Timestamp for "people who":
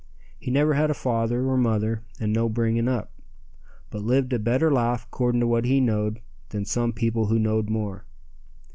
6.91-7.37